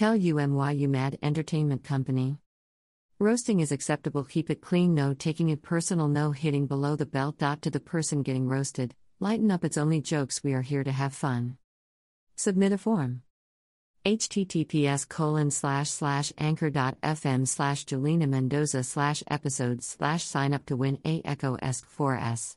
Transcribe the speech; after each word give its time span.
Tell 0.00 0.16
UMYU 0.16 0.88
mad 0.88 1.18
entertainment 1.22 1.84
company. 1.84 2.38
Roasting 3.18 3.60
is 3.60 3.70
acceptable, 3.70 4.24
keep 4.24 4.48
it 4.48 4.62
clean, 4.62 4.94
no 4.94 5.12
taking 5.12 5.50
it 5.50 5.60
personal, 5.60 6.08
no 6.08 6.30
hitting 6.30 6.66
below 6.66 6.96
the 6.96 7.04
belt. 7.04 7.36
Dot 7.36 7.60
to 7.60 7.70
the 7.70 7.80
person 7.80 8.22
getting 8.22 8.48
roasted, 8.48 8.94
lighten 9.18 9.50
up, 9.50 9.62
it's 9.62 9.76
only 9.76 10.00
jokes, 10.00 10.42
we 10.42 10.54
are 10.54 10.62
here 10.62 10.82
to 10.82 10.90
have 10.90 11.12
fun. 11.12 11.58
Submit 12.34 12.72
a 12.72 12.78
form. 12.78 13.20
https 14.06 15.06
colon 15.06 15.50
slash 15.50 15.90
slash 15.90 16.32
anchor.fm 16.38 17.46
slash 17.46 17.84
Jelena 17.84 18.26
Mendoza 18.26 18.82
slash 18.82 19.22
episode 19.28 19.82
slash 19.82 20.24
sign 20.24 20.54
up 20.54 20.64
to 20.64 20.76
win 20.76 20.98
a 21.04 21.20
Echo 21.26 21.58
ESC 21.58 21.84
4S. 21.98 22.56